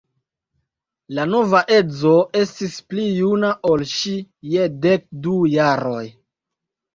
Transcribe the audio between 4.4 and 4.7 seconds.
je